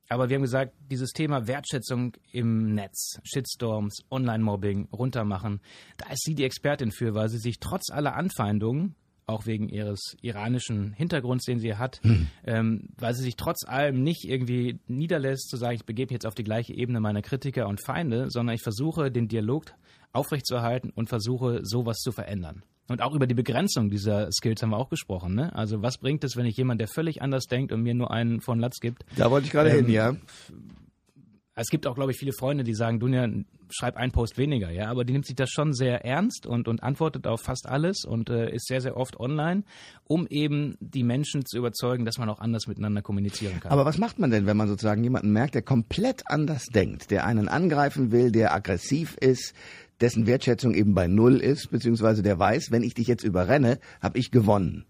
Aber 0.09 0.29
wir 0.29 0.35
haben 0.35 0.41
gesagt, 0.41 0.73
dieses 0.89 1.11
Thema 1.11 1.47
Wertschätzung 1.47 2.13
im 2.31 2.73
Netz, 2.73 3.19
Shitstorms, 3.23 4.03
Online-Mobbing, 4.09 4.89
runtermachen, 4.91 5.61
da 5.97 6.11
ist 6.11 6.23
sie 6.23 6.33
die 6.33 6.43
Expertin 6.43 6.91
für, 6.91 7.13
weil 7.13 7.29
sie 7.29 7.37
sich 7.37 7.59
trotz 7.59 7.91
aller 7.91 8.15
Anfeindungen, 8.15 8.95
auch 9.27 9.45
wegen 9.45 9.69
ihres 9.69 10.17
iranischen 10.21 10.93
Hintergrunds, 10.93 11.45
den 11.45 11.59
sie 11.59 11.75
hat, 11.75 12.01
hm. 12.01 12.27
ähm, 12.43 12.89
weil 12.97 13.13
sie 13.13 13.21
sich 13.21 13.35
trotz 13.35 13.63
allem 13.63 14.01
nicht 14.01 14.25
irgendwie 14.25 14.79
niederlässt, 14.87 15.49
zu 15.49 15.57
sagen, 15.57 15.75
ich 15.75 15.85
begebe 15.85 16.11
jetzt 16.11 16.25
auf 16.25 16.33
die 16.33 16.43
gleiche 16.43 16.73
Ebene 16.73 16.99
meiner 16.99 17.21
Kritiker 17.21 17.67
und 17.67 17.85
Feinde, 17.85 18.31
sondern 18.31 18.55
ich 18.55 18.63
versuche, 18.63 19.11
den 19.11 19.27
Dialog 19.27 19.65
aufrechtzuerhalten 20.11 20.89
und 20.89 21.07
versuche, 21.09 21.59
sowas 21.63 21.97
zu 21.97 22.11
verändern. 22.11 22.63
Und 22.89 23.01
auch 23.01 23.13
über 23.13 23.27
die 23.27 23.35
Begrenzung 23.35 23.89
dieser 23.89 24.31
Skills 24.31 24.61
haben 24.61 24.71
wir 24.71 24.77
auch 24.77 24.89
gesprochen. 24.89 25.35
Ne? 25.35 25.55
Also 25.55 25.81
was 25.81 25.97
bringt 25.97 26.23
es, 26.23 26.35
wenn 26.35 26.45
ich 26.45 26.57
jemand, 26.57 26.81
der 26.81 26.87
völlig 26.87 27.21
anders 27.21 27.45
denkt 27.45 27.71
und 27.71 27.81
mir 27.81 27.93
nur 27.93 28.11
einen 28.11 28.41
von 28.41 28.59
Latz 28.59 28.79
gibt? 28.79 29.05
Da 29.15 29.29
wollte 29.29 29.45
ich 29.45 29.51
gerade 29.51 29.69
ähm, 29.69 29.85
hin, 29.85 29.93
ja. 29.93 30.15
Es 31.55 31.67
gibt 31.67 31.85
auch, 31.87 31.95
glaube 31.95 32.11
ich, 32.11 32.17
viele 32.17 32.31
Freunde, 32.31 32.63
die 32.63 32.73
sagen, 32.73 33.01
Dunja, 33.01 33.27
schreib 33.69 33.97
einen 33.97 34.13
Post 34.13 34.37
weniger, 34.37 34.71
ja, 34.71 34.89
aber 34.89 35.03
die 35.03 35.11
nimmt 35.11 35.25
sich 35.25 35.35
das 35.35 35.49
schon 35.49 35.73
sehr 35.73 36.05
ernst 36.05 36.45
und, 36.45 36.69
und 36.69 36.81
antwortet 36.81 37.27
auf 37.27 37.41
fast 37.41 37.67
alles 37.67 38.05
und 38.05 38.29
äh, 38.29 38.49
ist 38.53 38.67
sehr, 38.67 38.79
sehr 38.79 38.95
oft 38.95 39.19
online, 39.19 39.63
um 40.05 40.25
eben 40.27 40.75
die 40.79 41.03
Menschen 41.03 41.45
zu 41.45 41.57
überzeugen, 41.57 42.05
dass 42.05 42.17
man 42.17 42.29
auch 42.29 42.39
anders 42.39 42.67
miteinander 42.67 43.01
kommunizieren 43.01 43.59
kann. 43.59 43.73
Aber 43.73 43.83
was 43.83 43.97
macht 43.97 44.19
man 44.19 44.31
denn, 44.31 44.45
wenn 44.45 44.55
man 44.55 44.69
sozusagen 44.69 45.03
jemanden 45.03 45.33
merkt, 45.33 45.53
der 45.53 45.61
komplett 45.61 46.23
anders 46.27 46.67
denkt, 46.67 47.11
der 47.11 47.25
einen 47.25 47.49
angreifen 47.49 48.11
will, 48.11 48.31
der 48.31 48.53
aggressiv 48.53 49.17
ist, 49.17 49.53
dessen 50.01 50.27
Wertschätzung 50.27 50.73
eben 50.73 50.93
bei 50.93 51.07
Null 51.07 51.37
ist, 51.37 51.71
beziehungsweise 51.71 52.23
der 52.23 52.39
weiß, 52.39 52.71
wenn 52.71 52.83
ich 52.83 52.93
dich 52.93 53.07
jetzt 53.07 53.23
überrenne, 53.23 53.79
habe 54.01 54.17
ich 54.17 54.31
gewonnen. 54.31 54.85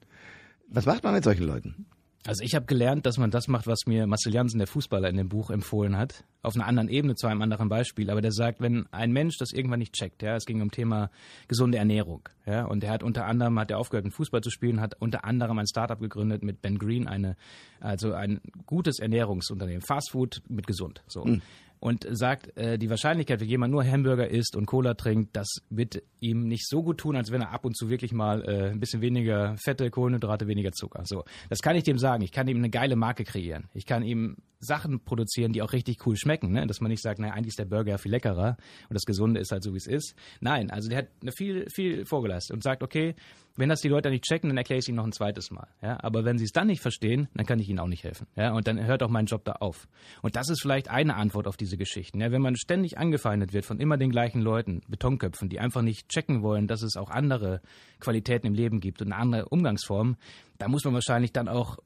Was 0.67 0.85
macht 0.85 1.03
man 1.03 1.13
mit 1.13 1.23
solchen 1.23 1.45
Leuten? 1.45 1.85
Also 2.25 2.43
ich 2.43 2.53
habe 2.53 2.65
gelernt, 2.65 3.05
dass 3.05 3.17
man 3.17 3.31
das 3.31 3.47
macht, 3.47 3.65
was 3.65 3.85
mir 3.87 4.05
Marcel 4.05 4.33
Jansen, 4.33 4.57
der 4.57 4.67
Fußballer, 4.67 5.09
in 5.09 5.15
dem 5.15 5.29
Buch 5.29 5.49
empfohlen 5.51 5.97
hat. 5.97 6.25
Auf 6.41 6.53
einer 6.55 6.67
anderen 6.67 6.89
Ebene, 6.89 7.15
zu 7.15 7.27
einem 7.27 7.41
anderen 7.41 7.69
Beispiel. 7.69 8.09
Aber 8.09 8.21
der 8.21 8.33
sagt, 8.33 8.59
wenn 8.59 8.87
ein 8.91 9.11
Mensch 9.13 9.37
das 9.37 9.53
irgendwann 9.53 9.79
nicht 9.79 9.93
checkt, 9.93 10.21
ja, 10.21 10.35
es 10.35 10.45
ging 10.45 10.61
um 10.61 10.69
Thema 10.69 11.11
gesunde 11.47 11.77
Ernährung, 11.77 12.27
ja, 12.45 12.65
und 12.65 12.83
er 12.83 12.91
hat 12.91 13.03
unter 13.03 13.25
anderem, 13.25 13.57
hat 13.57 13.71
er 13.71 13.79
aufgehört, 13.79 14.05
mit 14.05 14.13
Fußball 14.13 14.41
zu 14.41 14.49
spielen, 14.49 14.81
hat 14.81 14.95
unter 14.99 15.23
anderem 15.23 15.59
ein 15.59 15.67
Startup 15.67 15.99
gegründet 15.99 16.43
mit 16.43 16.61
Ben 16.61 16.77
Green, 16.77 17.07
eine, 17.07 17.35
also 17.79 18.13
ein 18.13 18.41
gutes 18.65 18.99
Ernährungsunternehmen, 18.99 19.81
Fastfood 19.81 20.41
mit 20.49 20.67
gesund, 20.67 21.03
so. 21.07 21.23
Mhm 21.23 21.41
und 21.79 22.05
sagt, 22.09 22.55
äh, 22.57 22.77
die 22.77 22.89
Wahrscheinlichkeit, 22.89 23.39
wenn 23.39 23.48
jemand 23.48 23.71
nur 23.71 23.86
Hamburger 23.86 24.29
isst 24.29 24.55
und 24.55 24.65
Cola 24.65 24.95
trinkt, 24.95 25.36
das 25.36 25.48
wird 25.69 26.01
ihm 26.19 26.48
nicht 26.48 26.67
so 26.67 26.83
gut 26.83 26.98
tun, 26.98 27.15
als 27.15 27.31
wenn 27.31 27.41
er 27.41 27.51
ab 27.51 27.65
und 27.65 27.77
zu 27.77 27.89
wirklich 27.89 28.12
mal 28.12 28.43
äh, 28.43 28.71
ein 28.71 28.79
bisschen 28.79 29.01
weniger 29.01 29.55
Fette, 29.57 29.89
Kohlenhydrate, 29.89 30.48
weniger 30.48 30.71
Zucker. 30.71 31.03
So, 31.05 31.24
das 31.50 31.59
kann 31.59 31.75
ich 31.75 31.83
dem 31.83 31.98
sagen. 31.98 32.24
Ich 32.24 32.31
kann 32.31 32.48
ihm 32.48 32.57
eine 32.57 32.69
geile 32.69 32.95
Marke 32.95 33.24
kreieren. 33.24 33.69
Ich 33.74 33.86
kann 33.86 34.03
ihm 34.03 34.38
Sachen 34.59 35.03
produzieren, 35.03 35.53
die 35.53 35.61
auch 35.61 35.73
richtig 35.73 36.05
cool 36.05 36.15
schmecken, 36.17 36.51
ne? 36.51 36.67
dass 36.67 36.81
man 36.81 36.91
nicht 36.91 37.01
sagt, 37.01 37.19
naja, 37.19 37.33
eigentlich 37.33 37.49
ist 37.49 37.59
der 37.59 37.65
Burger 37.65 37.97
viel 37.97 38.11
leckerer 38.11 38.57
und 38.89 38.93
das 38.93 39.03
Gesunde 39.03 39.39
ist 39.39 39.51
halt 39.51 39.63
so, 39.63 39.73
wie 39.73 39.77
es 39.77 39.87
ist. 39.87 40.15
Nein, 40.41 40.69
also 40.69 40.89
der 40.89 40.99
hat 40.99 41.07
viel, 41.35 41.69
viel 41.69 42.05
vorgeleistet 42.05 42.53
und 42.53 42.63
sagt, 42.63 42.83
okay, 42.83 43.15
wenn 43.59 43.67
das 43.67 43.81
die 43.81 43.89
Leute 43.89 44.09
nicht 44.09 44.23
checken, 44.23 44.49
dann 44.49 44.57
erkläre 44.57 44.79
ich 44.79 44.85
es 44.85 44.87
ihnen 44.87 44.95
noch 44.97 45.05
ein 45.05 45.11
zweites 45.11 45.51
Mal. 45.51 45.67
Ja? 45.81 45.97
Aber 46.01 46.23
wenn 46.23 46.37
sie 46.37 46.45
es 46.45 46.53
dann 46.53 46.67
nicht 46.67 46.81
verstehen, 46.81 47.27
dann 47.33 47.45
kann 47.45 47.59
ich 47.59 47.67
ihnen 47.67 47.79
auch 47.79 47.87
nicht 47.87 48.05
helfen. 48.05 48.25
Ja? 48.37 48.53
Und 48.53 48.67
dann 48.67 48.81
hört 48.85 49.03
auch 49.03 49.09
mein 49.09 49.25
Job 49.25 49.43
da 49.43 49.53
auf. 49.53 49.89
Und 50.21 50.37
das 50.37 50.49
ist 50.49 50.61
vielleicht 50.61 50.89
eine 50.89 51.15
Antwort 51.15 51.45
auf 51.45 51.57
diese 51.57 51.75
Geschichten. 51.75 52.21
Ja? 52.21 52.31
Wenn 52.31 52.41
man 52.41 52.55
ständig 52.55 52.97
angefeindet 52.97 53.51
wird 53.51 53.65
von 53.65 53.79
immer 53.79 53.97
den 53.97 54.11
gleichen 54.11 54.41
Leuten, 54.41 54.81
Betonköpfen, 54.87 55.49
die 55.49 55.59
einfach 55.59 55.81
nicht 55.81 56.07
checken 56.07 56.41
wollen, 56.41 56.67
dass 56.67 56.83
es 56.83 56.95
auch 56.95 57.09
andere 57.09 57.61
Qualitäten 57.99 58.47
im 58.47 58.53
Leben 58.53 58.79
gibt 58.79 59.01
und 59.01 59.11
eine 59.11 59.21
andere 59.21 59.49
Umgangsform, 59.49 60.15
da 60.57 60.69
muss 60.69 60.85
man 60.85 60.93
wahrscheinlich 60.93 61.33
dann 61.33 61.49
auch 61.49 61.79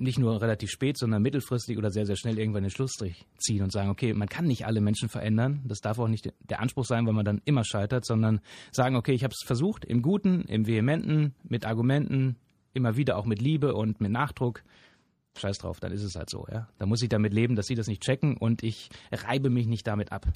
nicht 0.00 0.18
nur 0.18 0.40
relativ 0.40 0.70
spät, 0.70 0.96
sondern 0.98 1.22
mittelfristig 1.22 1.78
oder 1.78 1.90
sehr, 1.90 2.06
sehr 2.06 2.16
schnell 2.16 2.38
irgendwann 2.38 2.62
den 2.62 2.70
Schlussstrich 2.70 3.26
ziehen 3.38 3.62
und 3.62 3.72
sagen, 3.72 3.90
okay, 3.90 4.14
man 4.14 4.28
kann 4.28 4.46
nicht 4.46 4.66
alle 4.66 4.80
Menschen 4.80 5.08
verändern. 5.08 5.62
Das 5.66 5.80
darf 5.80 5.98
auch 5.98 6.08
nicht 6.08 6.32
der 6.40 6.60
Anspruch 6.60 6.84
sein, 6.84 7.06
weil 7.06 7.12
man 7.12 7.24
dann 7.24 7.40
immer 7.44 7.64
scheitert, 7.64 8.04
sondern 8.04 8.40
sagen, 8.72 8.96
okay, 8.96 9.12
ich 9.12 9.24
habe 9.24 9.32
es 9.32 9.46
versucht, 9.46 9.84
im 9.84 10.02
Guten, 10.02 10.42
im 10.42 10.66
Vehementen, 10.66 11.34
mit 11.42 11.64
Argumenten, 11.66 12.36
immer 12.72 12.96
wieder 12.96 13.16
auch 13.16 13.26
mit 13.26 13.42
Liebe 13.42 13.74
und 13.74 14.00
mit 14.00 14.10
Nachdruck. 14.10 14.62
Scheiß 15.38 15.58
drauf, 15.58 15.78
dann 15.78 15.92
ist 15.92 16.02
es 16.02 16.16
halt 16.16 16.28
so, 16.28 16.46
ja. 16.50 16.68
Da 16.78 16.86
muss 16.86 17.02
ich 17.02 17.08
damit 17.08 17.32
leben, 17.32 17.54
dass 17.54 17.66
sie 17.66 17.76
das 17.76 17.86
nicht 17.86 18.02
checken 18.02 18.36
und 18.36 18.64
ich 18.64 18.90
reibe 19.12 19.48
mich 19.48 19.66
nicht 19.66 19.86
damit 19.86 20.10
ab. 20.12 20.26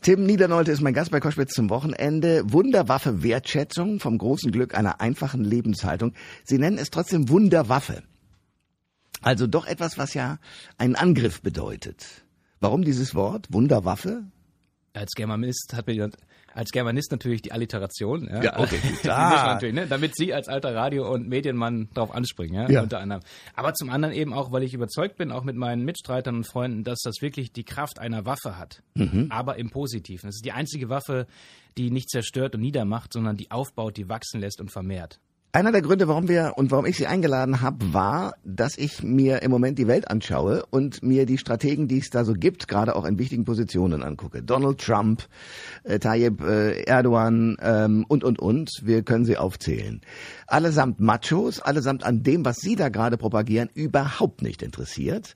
Tim 0.00 0.24
Niedernolte 0.24 0.70
ist 0.70 0.80
mein 0.80 0.94
Gast 0.94 1.10
bei 1.10 1.18
Koschwitz 1.18 1.54
zum 1.54 1.70
Wochenende. 1.70 2.42
Wunderwaffe 2.52 3.22
Wertschätzung 3.22 3.98
vom 3.98 4.16
großen 4.16 4.52
Glück 4.52 4.76
einer 4.76 5.00
einfachen 5.00 5.42
Lebenshaltung. 5.42 6.12
Sie 6.44 6.58
nennen 6.58 6.78
es 6.78 6.90
trotzdem 6.90 7.28
Wunderwaffe. 7.28 8.02
Also 9.22 9.46
doch 9.46 9.66
etwas, 9.66 9.98
was 9.98 10.14
ja 10.14 10.38
einen 10.76 10.94
Angriff 10.94 11.42
bedeutet. 11.42 12.24
Warum 12.60 12.82
dieses 12.82 13.14
Wort? 13.14 13.46
Wunderwaffe? 13.50 14.24
Als 14.92 15.12
Germanist 15.14 15.74
hat 15.74 15.86
mir 15.86 16.10
als 16.54 16.72
Germanist 16.72 17.12
natürlich 17.12 17.40
die 17.42 17.52
Alliteration. 17.52 18.26
Ja, 18.28 18.42
ja 18.42 18.58
okay. 18.58 18.80
ah. 19.08 19.52
natürlich, 19.54 19.76
ne? 19.76 19.86
Damit 19.86 20.16
Sie 20.16 20.34
als 20.34 20.48
alter 20.48 20.74
Radio- 20.74 21.08
und 21.08 21.28
Medienmann 21.28 21.88
darauf 21.94 22.12
anspringen, 22.12 22.54
ja? 22.54 22.68
ja, 22.68 22.82
unter 22.82 22.98
anderem. 22.98 23.22
Aber 23.54 23.74
zum 23.74 23.90
anderen 23.90 24.12
eben 24.12 24.32
auch, 24.32 24.50
weil 24.50 24.64
ich 24.64 24.74
überzeugt 24.74 25.18
bin, 25.18 25.30
auch 25.30 25.44
mit 25.44 25.54
meinen 25.54 25.84
Mitstreitern 25.84 26.34
und 26.34 26.44
Freunden, 26.48 26.82
dass 26.82 26.98
das 27.04 27.22
wirklich 27.22 27.52
die 27.52 27.62
Kraft 27.62 28.00
einer 28.00 28.26
Waffe 28.26 28.58
hat, 28.58 28.82
mhm. 28.94 29.28
aber 29.30 29.56
im 29.56 29.70
Positiven. 29.70 30.28
Es 30.28 30.36
ist 30.36 30.44
die 30.44 30.52
einzige 30.52 30.88
Waffe, 30.88 31.28
die 31.76 31.92
nicht 31.92 32.10
zerstört 32.10 32.56
und 32.56 32.62
niedermacht, 32.62 33.12
sondern 33.12 33.36
die 33.36 33.52
aufbaut, 33.52 33.96
die 33.96 34.08
wachsen 34.08 34.40
lässt 34.40 34.60
und 34.60 34.72
vermehrt. 34.72 35.20
Einer 35.50 35.72
der 35.72 35.80
Gründe, 35.80 36.08
warum 36.08 36.28
wir 36.28 36.52
und 36.56 36.70
warum 36.70 36.84
ich 36.84 36.98
Sie 36.98 37.06
eingeladen 37.06 37.62
habe, 37.62 37.94
war, 37.94 38.34
dass 38.44 38.76
ich 38.76 39.02
mir 39.02 39.40
im 39.40 39.50
Moment 39.50 39.78
die 39.78 39.86
Welt 39.86 40.10
anschaue 40.10 40.62
und 40.68 41.02
mir 41.02 41.24
die 41.24 41.38
Strategen, 41.38 41.88
die 41.88 42.00
es 42.00 42.10
da 42.10 42.26
so 42.26 42.34
gibt, 42.34 42.68
gerade 42.68 42.94
auch 42.94 43.06
in 43.06 43.18
wichtigen 43.18 43.46
Positionen 43.46 44.02
angucke. 44.02 44.42
Donald 44.42 44.78
Trump, 44.78 45.26
äh, 45.84 45.98
Tayyip 45.98 46.42
äh, 46.42 46.82
Erdogan 46.82 47.56
ähm, 47.62 48.04
und, 48.08 48.24
und, 48.24 48.38
und. 48.38 48.70
Wir 48.82 49.02
können 49.02 49.24
sie 49.24 49.38
aufzählen. 49.38 50.02
Allesamt 50.46 51.00
Machos, 51.00 51.60
allesamt 51.60 52.04
an 52.04 52.22
dem, 52.22 52.44
was 52.44 52.58
Sie 52.58 52.76
da 52.76 52.90
gerade 52.90 53.16
propagieren, 53.16 53.70
überhaupt 53.72 54.42
nicht 54.42 54.62
interessiert. 54.62 55.34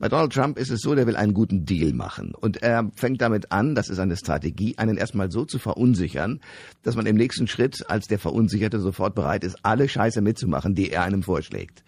Bei 0.00 0.08
Donald 0.08 0.32
Trump 0.32 0.58
ist 0.58 0.70
es 0.70 0.80
so, 0.80 0.94
der 0.94 1.06
will 1.06 1.14
einen 1.14 1.34
guten 1.34 1.66
Deal 1.66 1.92
machen. 1.92 2.34
Und 2.34 2.62
er 2.62 2.90
fängt 2.96 3.20
damit 3.20 3.52
an, 3.52 3.74
das 3.74 3.90
ist 3.90 3.98
eine 3.98 4.16
Strategie, 4.16 4.78
einen 4.78 4.96
erstmal 4.96 5.30
so 5.30 5.44
zu 5.44 5.58
verunsichern, 5.58 6.40
dass 6.82 6.96
man 6.96 7.04
im 7.04 7.16
nächsten 7.16 7.46
Schritt 7.46 7.84
als 7.90 8.06
der 8.06 8.18
Verunsicherte 8.18 8.80
sofort 8.80 9.14
bereit 9.14 9.44
ist, 9.44 9.58
alle 9.62 9.90
Scheiße 9.90 10.22
mitzumachen, 10.22 10.74
die 10.74 10.90
er 10.90 11.02
einem 11.02 11.22
vorschlägt. 11.22 11.84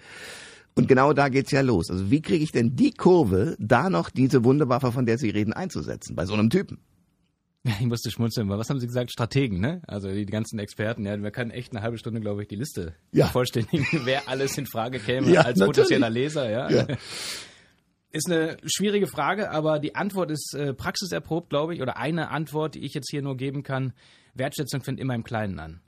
Und 0.74 0.88
genau 0.88 1.14
da 1.14 1.30
geht's 1.30 1.52
ja 1.52 1.62
los. 1.62 1.90
Also 1.90 2.10
wie 2.10 2.20
kriege 2.20 2.44
ich 2.44 2.52
denn 2.52 2.76
die 2.76 2.90
Kurve, 2.90 3.56
da 3.58 3.88
noch 3.88 4.10
diese 4.10 4.44
Wunderwaffe, 4.44 4.92
von 4.92 5.06
der 5.06 5.16
Sie 5.16 5.30
reden, 5.30 5.54
einzusetzen, 5.54 6.14
bei 6.14 6.26
so 6.26 6.34
einem 6.34 6.50
Typen? 6.50 6.78
Ich 7.64 7.86
musste 7.86 8.10
schmunzeln, 8.10 8.48
was 8.48 8.68
haben 8.68 8.80
Sie 8.80 8.88
gesagt? 8.88 9.12
Strategen, 9.12 9.60
ne? 9.60 9.82
Also 9.86 10.10
die 10.10 10.26
ganzen 10.26 10.58
Experten, 10.58 11.06
ja, 11.06 11.22
wir 11.22 11.30
können 11.30 11.52
echt 11.52 11.72
eine 11.72 11.80
halbe 11.80 11.96
Stunde, 11.96 12.20
glaube 12.20 12.42
ich, 12.42 12.48
die 12.48 12.56
Liste 12.56 12.94
ja. 13.12 13.26
vollständigen, 13.32 13.86
wer 14.04 14.28
alles 14.28 14.58
in 14.58 14.66
Frage 14.66 14.98
käme 14.98 15.30
ja, 15.30 15.42
als 15.42 15.60
natürlich. 15.60 15.76
potenzieller 15.76 16.10
Leser, 16.10 16.50
ja. 16.50 16.68
ja. 16.68 16.86
Ist 18.12 18.30
eine 18.30 18.58
schwierige 18.66 19.06
Frage, 19.06 19.50
aber 19.50 19.78
die 19.78 19.94
Antwort 19.94 20.30
ist 20.30 20.54
äh, 20.54 20.74
praxiserprobt, 20.74 21.48
glaube 21.48 21.74
ich, 21.74 21.80
oder 21.80 21.96
eine 21.96 22.28
Antwort, 22.28 22.74
die 22.74 22.84
ich 22.84 22.92
jetzt 22.92 23.10
hier 23.10 23.22
nur 23.22 23.38
geben 23.38 23.62
kann. 23.62 23.94
Wertschätzung 24.34 24.82
fängt 24.82 25.00
immer 25.00 25.14
im 25.14 25.24
Kleinen 25.24 25.58
an. 25.58 25.80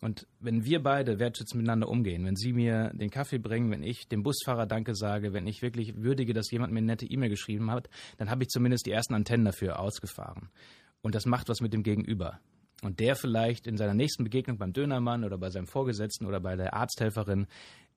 Und 0.00 0.26
wenn 0.40 0.64
wir 0.64 0.82
beide 0.82 1.20
wertschätzend 1.20 1.60
miteinander 1.60 1.88
umgehen, 1.88 2.24
wenn 2.24 2.34
Sie 2.34 2.52
mir 2.52 2.90
den 2.92 3.10
Kaffee 3.10 3.38
bringen, 3.38 3.70
wenn 3.70 3.84
ich 3.84 4.08
dem 4.08 4.24
Busfahrer 4.24 4.66
Danke 4.66 4.96
sage, 4.96 5.32
wenn 5.32 5.46
ich 5.46 5.62
wirklich 5.62 6.02
würdige, 6.02 6.34
dass 6.34 6.50
jemand 6.50 6.72
mir 6.72 6.78
eine 6.78 6.88
nette 6.88 7.06
E-Mail 7.06 7.30
geschrieben 7.30 7.70
hat, 7.70 7.88
dann 8.18 8.28
habe 8.28 8.42
ich 8.42 8.48
zumindest 8.48 8.86
die 8.86 8.90
ersten 8.90 9.14
Antennen 9.14 9.44
dafür 9.44 9.78
ausgefahren. 9.78 10.48
Und 11.00 11.14
das 11.14 11.26
macht 11.26 11.48
was 11.48 11.60
mit 11.60 11.72
dem 11.72 11.84
Gegenüber. 11.84 12.40
Und 12.82 12.98
der 12.98 13.14
vielleicht 13.14 13.68
in 13.68 13.76
seiner 13.76 13.94
nächsten 13.94 14.24
Begegnung 14.24 14.58
beim 14.58 14.72
Dönermann 14.72 15.22
oder 15.22 15.38
bei 15.38 15.50
seinem 15.50 15.68
Vorgesetzten 15.68 16.26
oder 16.26 16.40
bei 16.40 16.56
der 16.56 16.74
Arzthelferin 16.74 17.46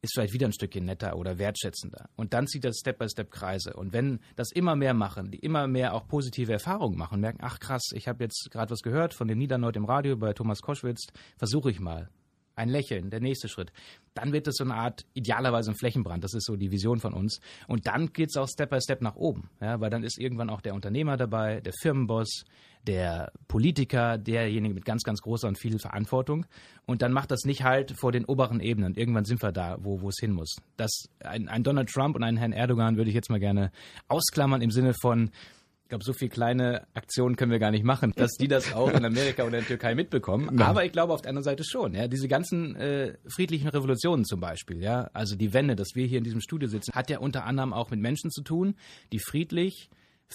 ist 0.06 0.14
vielleicht 0.14 0.34
wieder 0.34 0.48
ein 0.48 0.54
Stückchen 0.54 0.86
netter 0.86 1.18
oder 1.18 1.38
wertschätzender. 1.38 2.10
Und 2.16 2.34
dann 2.34 2.48
zieht 2.48 2.64
das 2.64 2.78
Step 2.80 3.00
by 3.00 3.10
Step 3.10 3.32
Kreise. 3.32 3.74
Und 3.74 3.94
wenn 3.94 4.20
das 4.36 4.52
immer 4.52 4.76
mehr 4.76 4.94
machen, 4.94 5.32
die 5.32 5.40
immer 5.40 5.68
mehr 5.68 5.94
auch 5.94 6.08
positive 6.08 6.54
Erfahrungen 6.54 6.98
machen, 6.98 7.20
merken, 7.20 7.40
ach 7.42 7.60
krass, 7.60 7.92
ich 7.94 8.08
habe 8.08 8.24
jetzt 8.24 8.50
gerade 8.52 8.72
was 8.72 8.82
gehört 8.82 9.14
von 9.14 9.28
dem 9.28 9.38
Niederneut 9.38 9.76
im 9.76 9.86
Radio 9.86 10.16
bei 10.16 10.34
Thomas 10.34 10.62
Koschwitz, 10.62 11.08
versuche 11.38 11.72
ich 11.72 11.80
mal. 11.80 12.10
Ein 12.56 12.70
Lächeln, 12.70 13.10
der 13.10 13.20
nächste 13.20 13.50
Schritt. 13.50 13.72
Dann 14.14 14.32
wird 14.32 14.48
es 14.48 14.56
so 14.56 14.64
eine 14.64 14.76
Art, 14.76 15.06
idealerweise 15.14 15.72
ein 15.72 15.76
Flächenbrand. 15.76 16.24
Das 16.24 16.34
ist 16.34 16.46
so 16.46 16.56
die 16.56 16.72
Vision 16.72 17.00
von 17.00 17.14
uns. 17.14 17.42
Und 17.68 17.88
dann 17.88 18.14
geht 18.14 18.30
es 18.30 18.38
auch 18.38 18.48
Step 18.48 18.70
by 18.70 18.80
Step 18.82 19.02
nach 19.02 19.16
oben. 19.16 19.50
Ja, 19.60 19.82
weil 19.82 19.90
dann 19.90 20.04
ist 20.04 20.18
irgendwann 20.18 20.50
auch 20.50 20.62
der 20.62 20.74
Unternehmer 20.74 21.18
dabei, 21.18 21.60
der 21.60 21.74
Firmenboss, 21.82 22.46
der 22.88 23.32
Politiker, 23.48 24.18
derjenige 24.18 24.74
mit 24.74 24.86
ganz, 24.86 25.04
ganz 25.04 25.22
großer 25.22 25.48
und 25.48 25.58
viel 25.58 25.80
Verantwortung. 25.80 26.46
Und 26.86 27.02
dann 27.02 27.12
macht 27.12 27.32
das 27.32 27.44
nicht 27.44 27.64
halt 27.64 27.92
vor 27.92 28.12
den 28.12 28.26
oberen 28.26 28.60
Ebenen. 28.60 28.96
Irgendwann 28.96 29.26
sind 29.26 29.42
wir 29.42 29.52
da, 29.52 29.78
wo, 29.82 30.02
wo 30.02 30.10
es 30.10 30.18
hin 30.20 30.32
muss. 30.32 30.56
Das, 30.78 31.10
ein, 31.20 31.50
ein 31.50 31.64
Donald 31.64 31.90
Trump 31.90 32.16
und 32.16 32.24
einen 32.24 32.38
Herrn 32.38 32.54
Erdogan 32.54 32.96
würde 32.96 33.10
ich 33.10 33.16
jetzt 33.16 33.30
mal 33.30 33.40
gerne 33.40 33.72
ausklammern 34.08 34.62
im 34.62 34.72
Sinne 34.72 34.94
von, 35.02 35.32
ich 35.86 35.90
glaube, 35.90 36.04
so 36.04 36.14
viele 36.14 36.30
kleine 36.30 36.88
Aktionen 36.96 37.36
können 37.36 37.52
wir 37.52 37.60
gar 37.60 37.70
nicht 37.70 37.84
machen, 37.84 38.12
dass 38.16 38.32
die 38.32 38.48
das 38.48 38.74
auch 38.74 38.92
in 38.92 39.06
Amerika 39.06 39.44
oder 39.44 39.60
in 39.60 39.66
der 39.66 39.68
Türkei 39.68 39.94
mitbekommen. 39.94 40.48
Nein. 40.52 40.66
Aber 40.66 40.84
ich 40.84 40.92
glaube 40.92 41.14
auf 41.14 41.22
der 41.22 41.30
anderen 41.30 41.44
Seite 41.44 41.64
schon. 41.64 41.94
Ja, 41.94 42.08
diese 42.08 42.28
ganzen 42.28 42.76
äh, 42.76 43.14
friedlichen 43.28 43.68
Revolutionen 43.68 44.26
zum 44.26 44.40
Beispiel, 44.40 44.82
ja, 44.82 45.12
also 45.14 45.36
die 45.36 45.54
Wende, 45.54 45.76
dass 45.76 45.90
wir 45.94 46.08
hier 46.08 46.18
in 46.18 46.24
diesem 46.24 46.42
Studio 46.42 46.68
sitzen, 46.68 46.94
hat 46.94 47.12
ja 47.12 47.20
unter 47.20 47.46
anderem 47.46 47.72
auch 47.72 47.92
mit 47.92 48.00
Menschen 48.00 48.32
zu 48.32 48.42
tun, 48.42 48.74
die 49.14 49.20
friedlich 49.20 49.92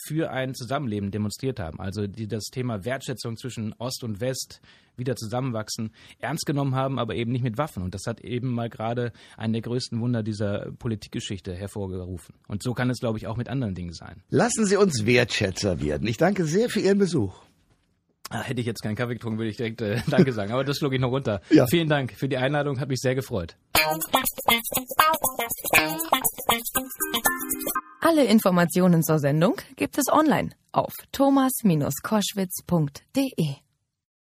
für 0.07 0.31
ein 0.31 0.55
Zusammenleben 0.55 1.11
demonstriert 1.11 1.61
haben. 1.61 1.81
Also 1.81 2.07
die 2.07 2.29
das 2.29 2.45
Thema 2.45 2.85
Wertschätzung 2.85 3.37
zwischen 3.37 3.75
Ost 3.79 4.05
und 4.05 4.21
West 4.21 4.61
wieder 4.97 5.17
zusammenwachsen, 5.17 5.93
ernst 6.19 6.47
genommen 6.47 6.75
haben, 6.75 6.99
aber 6.99 7.15
eben 7.15 7.33
nicht 7.33 7.43
mit 7.43 7.59
Waffen. 7.59 7.83
Und 7.83 7.95
das 7.95 8.03
hat 8.07 8.21
eben 8.21 8.53
mal 8.53 8.69
gerade 8.69 9.13
einen 9.37 9.55
der 9.55 9.63
größten 9.63 10.01
Wunder 10.01 10.23
dieser 10.23 10.73
Politikgeschichte 10.73 11.55
hervorgerufen. 11.55 12.35
Und 12.47 12.63
so 12.63 12.75
kann 12.75 12.91
es, 12.91 13.01
glaube 13.01 13.19
ich, 13.19 13.27
auch 13.27 13.37
mit 13.37 13.49
anderen 13.49 13.75
Dingen 13.75 13.93
sein. 13.93 14.23
Lassen 14.29 14.67
Sie 14.67 14.77
uns 14.77 15.07
Wertschätzer 15.07 15.81
werden. 15.81 16.07
Ich 16.07 16.19
danke 16.19 16.45
sehr 16.45 16.69
für 16.69 16.81
Ihren 16.81 16.99
Besuch. 16.99 17.43
Ah, 18.33 18.43
hätte 18.43 18.61
ich 18.61 18.67
jetzt 18.67 18.83
keinen 18.83 18.95
Kaffee 18.95 19.15
getrunken, 19.15 19.39
würde 19.39 19.51
ich 19.51 19.57
direkt 19.57 19.81
äh, 19.81 20.01
Danke 20.09 20.33
sagen. 20.33 20.53
Aber 20.53 20.63
das 20.63 20.77
schlug 20.79 20.95
ich 20.95 21.01
noch 21.01 21.11
runter. 21.11 21.41
Ja. 21.51 21.67
Vielen 21.67 21.89
Dank 21.89 22.13
für 22.13 22.29
die 22.29 22.37
Einladung, 22.37 22.79
hat 22.79 22.89
mich 22.89 23.01
sehr 23.01 23.17
gefreut. 23.17 23.57
Alle 28.01 28.25
Informationen 28.25 29.03
zur 29.03 29.19
Sendung 29.19 29.57
gibt 29.77 29.99
es 29.99 30.07
online 30.09 30.51
auf 30.71 30.93
thomas-koschwitz.de. 31.11 33.70